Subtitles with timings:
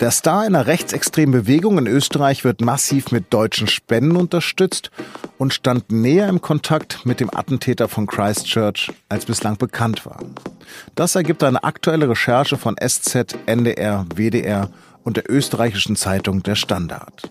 [0.00, 4.90] Der Star einer rechtsextremen Bewegung in Österreich wird massiv mit deutschen Spenden unterstützt
[5.36, 10.20] und stand näher im Kontakt mit dem Attentäter von Christchurch, als bislang bekannt war.
[10.94, 14.70] Das ergibt eine aktuelle Recherche von SZ, NDR, WDR
[15.04, 17.30] und der österreichischen Zeitung Der Standard.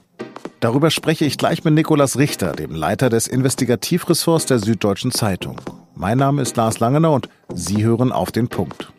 [0.60, 5.60] Darüber spreche ich gleich mit Nikolas Richter, dem Leiter des Investigativressorts der Süddeutschen Zeitung.
[5.96, 8.92] Mein Name ist Lars Langener und Sie hören auf den Punkt.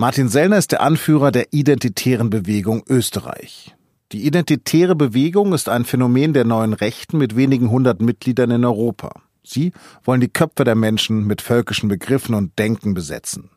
[0.00, 3.74] Martin Sellner ist der Anführer der Identitären Bewegung Österreich.
[4.12, 9.10] Die Identitäre Bewegung ist ein Phänomen der neuen Rechten mit wenigen hundert Mitgliedern in Europa.
[9.42, 9.72] Sie
[10.04, 13.50] wollen die Köpfe der Menschen mit völkischen Begriffen und Denken besetzen.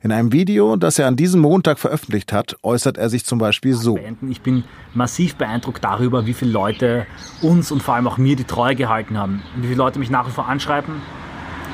[0.00, 3.74] In einem Video, das er an diesem Montag veröffentlicht hat, äußert er sich zum Beispiel
[3.74, 3.98] so.
[4.30, 4.64] Ich bin
[4.94, 7.06] massiv beeindruckt darüber, wie viele Leute
[7.42, 9.42] uns und vor allem auch mir die Treue gehalten haben.
[9.56, 11.02] Wie viele Leute mich nach wie vor anschreiben,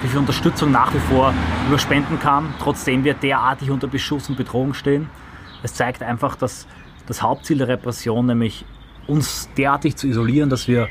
[0.08, 1.32] viel Unterstützung nach wie vor
[1.68, 5.08] über Spenden kam, trotzdem wir derartig unter Beschuss und Bedrohung stehen.
[5.62, 6.66] Es zeigt einfach, dass
[7.06, 8.64] das Hauptziel der Repression, nämlich
[9.06, 10.88] uns derartig zu isolieren, dass wir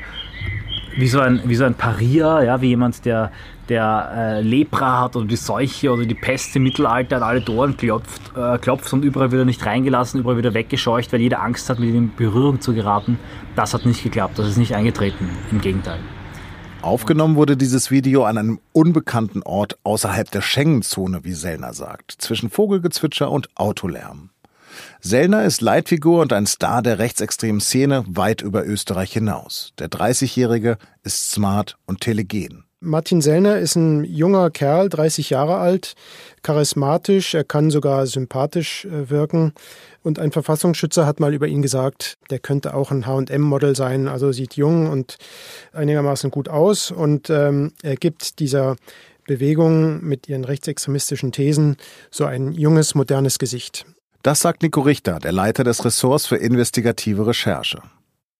[0.96, 3.32] wie so ein, wie so ein Parier, ja, wie jemand, der,
[3.68, 7.76] der äh, Lepra hat oder die Seuche oder die Pest im Mittelalter an alle Toren
[7.76, 11.78] klopft, äh, klopft und überall wieder nicht reingelassen, überall wieder weggescheucht, weil jeder Angst hat,
[11.78, 13.18] mit ihm in Berührung zu geraten.
[13.56, 16.00] Das hat nicht geklappt, das ist nicht eingetreten, im Gegenteil.
[16.82, 22.50] Aufgenommen wurde dieses Video an einem unbekannten Ort außerhalb der Schengen-Zone, wie Sellner sagt, zwischen
[22.50, 24.30] Vogelgezwitscher und Autolärm.
[25.00, 29.72] Sellner ist Leitfigur und ein Star der rechtsextremen Szene weit über Österreich hinaus.
[29.78, 32.64] Der 30-Jährige ist smart und telegen.
[32.84, 35.94] Martin Sellner ist ein junger Kerl, 30 Jahre alt,
[36.42, 39.52] charismatisch, er kann sogar sympathisch äh, wirken.
[40.02, 44.32] Und ein Verfassungsschützer hat mal über ihn gesagt, der könnte auch ein HM-Model sein, also
[44.32, 45.16] sieht jung und
[45.72, 46.90] einigermaßen gut aus.
[46.90, 48.76] Und ähm, er gibt dieser
[49.26, 51.76] Bewegung mit ihren rechtsextremistischen Thesen
[52.10, 53.86] so ein junges, modernes Gesicht.
[54.22, 57.80] Das sagt Nico Richter, der Leiter des Ressorts für investigative Recherche.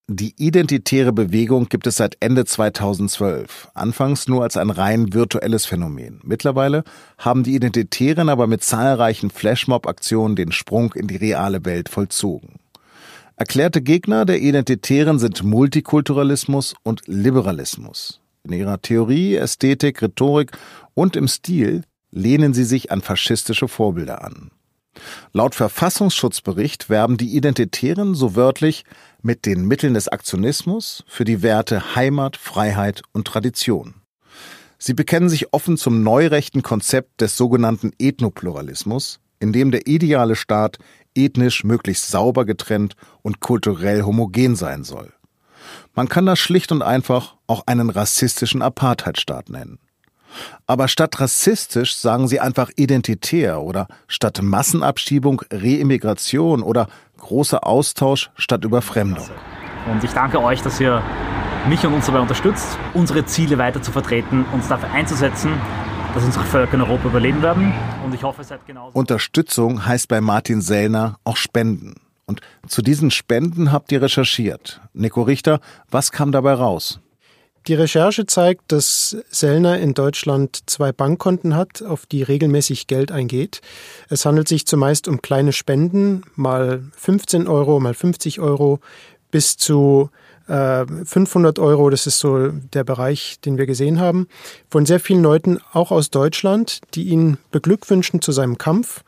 [0.09, 6.21] Die identitäre Bewegung gibt es seit Ende 2012, anfangs nur als ein rein virtuelles Phänomen.
[6.25, 6.83] Mittlerweile
[7.19, 12.57] haben die Identitären aber mit zahlreichen Flashmob-Aktionen den Sprung in die reale Welt vollzogen.
[13.37, 18.21] Erklärte Gegner der Identitären sind Multikulturalismus und Liberalismus.
[18.43, 20.51] In ihrer Theorie, Ästhetik, Rhetorik
[20.95, 24.51] und im Stil lehnen sie sich an faschistische Vorbilder an.
[25.33, 28.85] Laut Verfassungsschutzbericht werben die Identitären so wörtlich
[29.23, 33.95] mit den Mitteln des Aktionismus für die Werte Heimat, Freiheit und Tradition.
[34.79, 40.79] Sie bekennen sich offen zum neurechten Konzept des sogenannten Ethnopluralismus, in dem der ideale Staat
[41.15, 45.13] ethnisch möglichst sauber getrennt und kulturell homogen sein soll.
[45.95, 49.79] Man kann das schlicht und einfach auch einen rassistischen Apartheidstaat nennen.
[50.67, 56.89] Aber statt rassistisch sagen sie einfach identitär oder statt Massenabschiebung Reimmigration oder
[57.19, 59.29] großer Austausch statt Überfremdung.
[59.91, 61.03] Und ich danke euch, dass ihr
[61.69, 65.53] mich und uns dabei unterstützt, unsere Ziele weiter zu vertreten, uns dafür einzusetzen,
[66.15, 67.73] dass unsere Völker in Europa überleben werden.
[68.05, 68.99] Und ich hoffe, es seid genauso.
[68.99, 71.95] Unterstützung heißt bei Martin Sellner auch Spenden.
[72.27, 74.81] Und zu diesen Spenden habt ihr recherchiert.
[74.93, 75.61] Nico Richter,
[75.91, 77.01] was kam dabei raus?
[77.69, 83.61] Die Recherche zeigt, dass Sellner in Deutschland zwei Bankkonten hat, auf die regelmäßig Geld eingeht.
[84.09, 88.81] Es handelt sich zumeist um kleine Spenden, mal 15 Euro, mal 50 Euro,
[89.31, 90.11] bis zu
[90.47, 94.27] 500 äh, Euro, das ist so der Bereich, den wir gesehen haben,
[94.69, 99.05] von sehr vielen Leuten, auch aus Deutschland, die ihn beglückwünschen zu seinem Kampf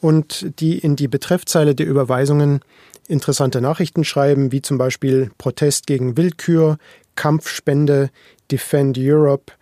[0.00, 2.60] und die in die Betreffzeile der Überweisungen
[3.08, 6.78] interessante Nachrichten schreiben, wie zum Beispiel Protest gegen Willkür,
[7.16, 8.10] Kampfspende,
[8.50, 9.52] Defend Europe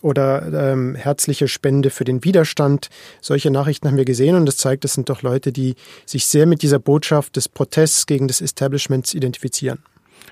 [0.00, 2.90] oder ähm, herzliche Spende für den Widerstand.
[3.20, 6.46] Solche Nachrichten haben wir gesehen und das zeigt, das sind doch Leute, die sich sehr
[6.46, 9.78] mit dieser Botschaft des Protests gegen das Establishment identifizieren.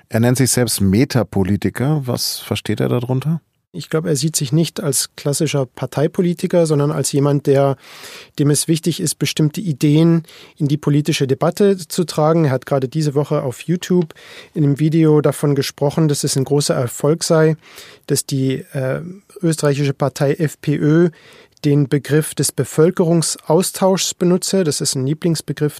[0.09, 2.01] Er nennt sich selbst Metapolitiker.
[2.05, 3.41] Was versteht er darunter?
[3.73, 7.77] Ich glaube, er sieht sich nicht als klassischer Parteipolitiker, sondern als jemand, der,
[8.37, 10.23] dem es wichtig ist, bestimmte Ideen
[10.57, 12.43] in die politische Debatte zu tragen.
[12.43, 14.13] Er hat gerade diese Woche auf YouTube
[14.53, 17.55] in einem Video davon gesprochen, dass es ein großer Erfolg sei,
[18.07, 18.99] dass die äh,
[19.41, 21.11] österreichische Partei FPÖ
[21.63, 24.65] den Begriff des Bevölkerungsaustauschs benutze.
[24.65, 25.77] Das ist ein Lieblingsbegriff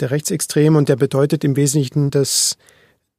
[0.00, 2.58] der Rechtsextremen und der bedeutet im Wesentlichen, dass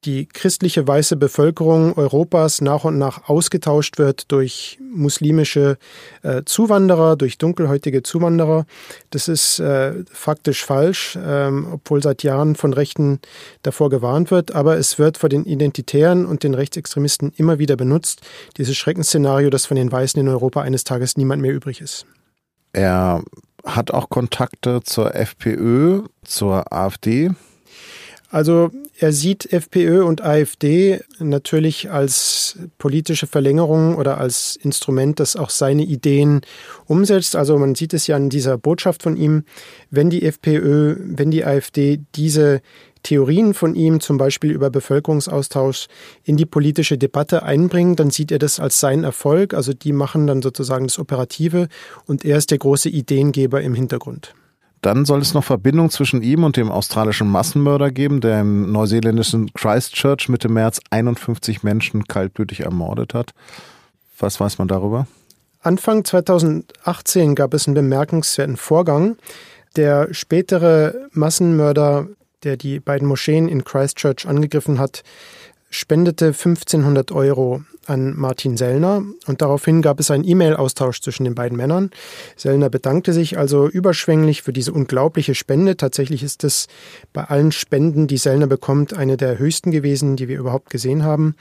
[0.06, 5.78] die christliche weiße Bevölkerung Europas nach und nach ausgetauscht wird durch muslimische
[6.22, 8.66] äh, Zuwanderer, durch dunkelhäutige Zuwanderer.
[9.10, 13.20] Das ist äh, faktisch falsch, ähm, obwohl seit Jahren von Rechten
[13.62, 14.54] davor gewarnt wird.
[14.54, 18.22] Aber es wird von den Identitären und den Rechtsextremisten immer wieder benutzt.
[18.58, 22.06] Dieses Schreckensszenario, dass von den Weißen in Europa eines Tages niemand mehr übrig ist.
[22.74, 23.24] Er
[23.66, 27.32] hat auch Kontakte zur FPÖ, zur AfD.
[28.34, 35.52] Also er sieht FPÖ und AfD natürlich als politische Verlängerung oder als Instrument, das auch
[35.52, 36.42] seine Ideen
[36.86, 37.36] umsetzt.
[37.36, 39.44] Also man sieht es ja an dieser Botschaft von ihm,
[39.92, 42.64] wenn die FPÖ, wenn die AfD diese
[43.04, 45.86] Theorien von ihm, zum Beispiel über Bevölkerungsaustausch,
[46.24, 49.54] in die politische Debatte einbringen, dann sieht er das als seinen Erfolg.
[49.54, 51.68] Also die machen dann sozusagen das Operative
[52.08, 54.34] und er ist der große Ideengeber im Hintergrund.
[54.84, 59.54] Dann soll es noch Verbindung zwischen ihm und dem australischen Massenmörder geben, der im neuseeländischen
[59.54, 63.32] Christchurch Mitte März 51 Menschen kaltblütig ermordet hat.
[64.20, 65.08] Was weiß man darüber?
[65.62, 69.16] Anfang 2018 gab es einen bemerkenswerten Vorgang.
[69.78, 72.08] Der spätere Massenmörder,
[72.44, 75.04] der die beiden Moscheen in Christchurch angegriffen hat,
[75.70, 81.58] spendete 1500 Euro an Martin Sellner und daraufhin gab es einen E-Mail-Austausch zwischen den beiden
[81.58, 81.92] Männern.
[82.36, 85.78] Sellner bedankte sich also überschwänglich für diese unglaubliche Spende.
[85.78, 86.68] Tatsächlich ist es
[87.12, 91.36] bei allen Spenden, die Sellner bekommt, eine der höchsten gewesen, die wir überhaupt gesehen haben.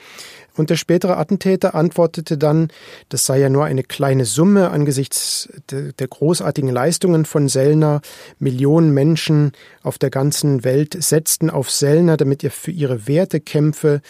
[0.55, 2.69] Und der spätere Attentäter antwortete dann,
[3.09, 8.03] das sei ja nur eine kleine Summe angesichts der großartigen Leistungen von Sellner.
[8.39, 9.53] Millionen Menschen
[9.83, 14.03] auf der ganzen Welt setzten auf Sellner, damit er für ihre Werte kämpfe.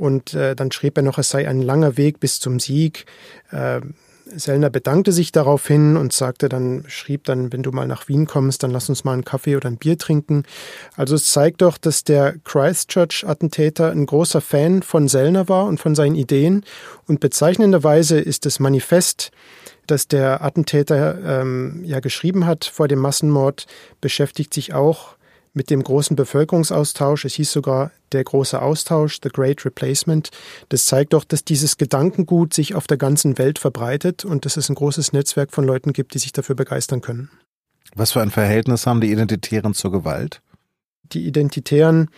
[0.00, 3.04] Und äh, dann schrieb er noch, es sei ein langer Weg bis zum Sieg.
[3.50, 3.82] Äh,
[4.34, 8.62] Sellner bedankte sich daraufhin und sagte dann, schrieb dann, wenn du mal nach Wien kommst,
[8.62, 10.44] dann lass uns mal einen Kaffee oder ein Bier trinken.
[10.96, 15.94] Also es zeigt doch, dass der Christchurch-Attentäter ein großer Fan von Sellner war und von
[15.94, 16.64] seinen Ideen.
[17.06, 19.32] Und bezeichnenderweise ist das Manifest,
[19.86, 23.66] das der Attentäter ähm, ja geschrieben hat vor dem Massenmord,
[24.00, 25.16] beschäftigt sich auch
[25.52, 27.24] mit dem großen Bevölkerungsaustausch.
[27.24, 30.30] Es hieß sogar der große Austausch, The Great Replacement.
[30.68, 34.68] Das zeigt doch, dass dieses Gedankengut sich auf der ganzen Welt verbreitet und dass es
[34.68, 37.30] ein großes Netzwerk von Leuten gibt, die sich dafür begeistern können.
[37.94, 40.42] Was für ein Verhältnis haben die Identitären zur Gewalt?
[41.12, 42.08] Die Identitären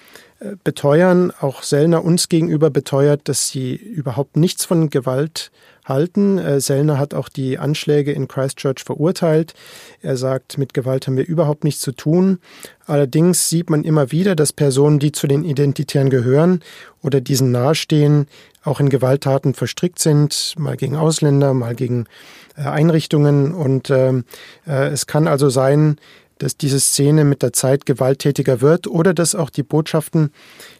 [0.40, 5.50] äh, beteuern, auch Sellner uns gegenüber beteuert, dass sie überhaupt nichts von Gewalt
[5.84, 6.38] halten.
[6.38, 9.54] Äh, Sellner hat auch die Anschläge in Christchurch verurteilt.
[10.00, 12.38] Er sagt, mit Gewalt haben wir überhaupt nichts zu tun.
[12.86, 16.60] Allerdings sieht man immer wieder, dass Personen, die zu den Identitären gehören
[17.02, 18.26] oder diesen nahestehen,
[18.64, 22.06] auch in Gewalttaten verstrickt sind, mal gegen Ausländer, mal gegen
[22.56, 23.52] äh, Einrichtungen.
[23.52, 24.24] Und ähm,
[24.66, 25.96] äh, es kann also sein,
[26.38, 30.30] dass diese Szene mit der Zeit gewalttätiger wird oder dass auch die Botschaften,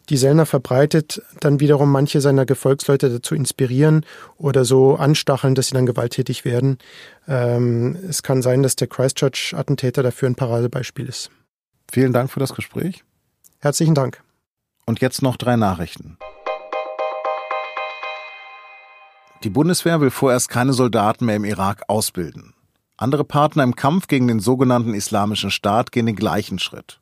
[0.08, 4.04] die Sellner verbreitet, dann wiederum manche seiner Gefolgsleute dazu inspirieren
[4.36, 6.78] oder so anstacheln, dass sie dann gewalttätig werden.
[7.28, 11.30] Ähm, es kann sein, dass der Christchurch-Attentäter dafür ein Paradebeispiel ist.
[11.90, 13.04] Vielen Dank für das Gespräch.
[13.58, 14.22] Herzlichen Dank.
[14.86, 16.18] Und jetzt noch drei Nachrichten.
[19.44, 22.54] Die Bundeswehr will vorerst keine Soldaten mehr im Irak ausbilden.
[22.96, 27.00] Andere Partner im Kampf gegen den sogenannten Islamischen Staat gehen den gleichen Schritt.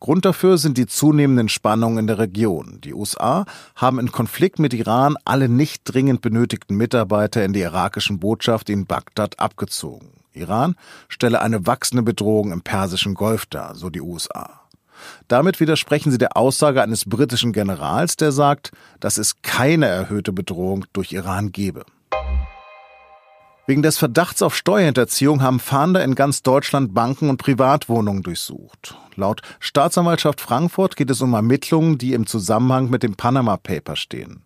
[0.00, 2.80] Grund dafür sind die zunehmenden Spannungen in der Region.
[2.82, 3.44] Die USA
[3.76, 8.86] haben im Konflikt mit Iran alle nicht dringend benötigten Mitarbeiter in die irakischen Botschaft in
[8.86, 10.08] Bagdad abgezogen.
[10.32, 10.76] Iran
[11.08, 14.60] stelle eine wachsende Bedrohung im Persischen Golf dar, so die USA.
[15.28, 18.70] Damit widersprechen sie der Aussage eines britischen Generals, der sagt,
[19.00, 21.84] dass es keine erhöhte Bedrohung durch Iran gebe.
[23.72, 28.98] Wegen des Verdachts auf Steuerhinterziehung haben Fahnder in ganz Deutschland Banken und Privatwohnungen durchsucht.
[29.16, 34.42] Laut Staatsanwaltschaft Frankfurt geht es um Ermittlungen, die im Zusammenhang mit dem Panama Paper stehen.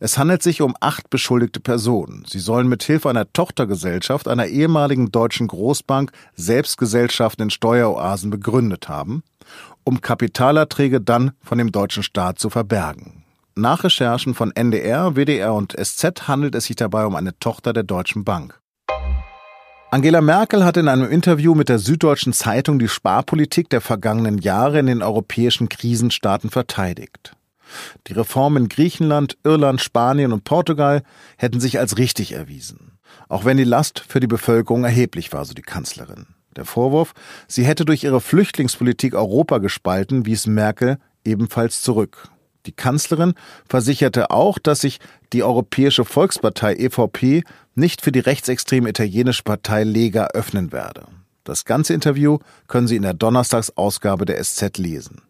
[0.00, 2.26] Es handelt sich um acht beschuldigte Personen.
[2.28, 9.22] Sie sollen mithilfe einer Tochtergesellschaft einer ehemaligen deutschen Großbank Selbstgesellschaften in Steueroasen begründet haben,
[9.82, 13.21] um Kapitalerträge dann von dem deutschen Staat zu verbergen.
[13.54, 17.82] Nach Recherchen von NDR, WDR und SZ handelt es sich dabei um eine Tochter der
[17.82, 18.58] Deutschen Bank.
[19.90, 24.78] Angela Merkel hat in einem Interview mit der Süddeutschen Zeitung die Sparpolitik der vergangenen Jahre
[24.78, 27.36] in den europäischen Krisenstaaten verteidigt.
[28.06, 31.02] Die Reformen in Griechenland, Irland, Spanien und Portugal
[31.36, 32.98] hätten sich als richtig erwiesen.
[33.28, 36.26] Auch wenn die Last für die Bevölkerung erheblich war, so die Kanzlerin.
[36.56, 37.12] Der Vorwurf,
[37.48, 42.31] sie hätte durch ihre Flüchtlingspolitik Europa gespalten, wies Merkel ebenfalls zurück.
[42.66, 43.34] Die Kanzlerin
[43.68, 45.00] versicherte auch, dass sich
[45.32, 47.42] die Europäische Volkspartei EVP
[47.74, 51.06] nicht für die rechtsextreme italienische Partei Lega öffnen werde.
[51.42, 52.38] Das ganze Interview
[52.68, 55.22] können Sie in der Donnerstagsausgabe der SZ lesen.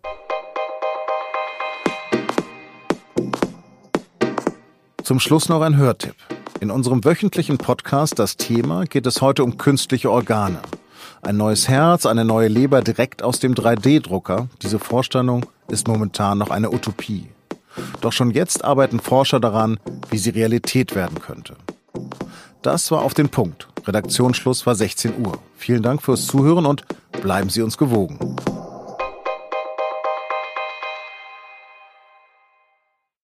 [5.02, 6.16] Zum Schluss noch ein Hörtipp.
[6.60, 10.60] In unserem wöchentlichen Podcast Das Thema geht es heute um künstliche Organe.
[11.22, 14.48] Ein neues Herz, eine neue Leber direkt aus dem 3D-Drucker.
[14.60, 17.28] Diese Vorstellung ist momentan noch eine Utopie.
[18.00, 19.78] Doch schon jetzt arbeiten Forscher daran,
[20.10, 21.56] wie sie Realität werden könnte.
[22.62, 23.68] Das war auf den Punkt.
[23.86, 25.38] Redaktionsschluss war 16 Uhr.
[25.56, 26.84] Vielen Dank fürs Zuhören und
[27.22, 28.36] bleiben Sie uns gewogen.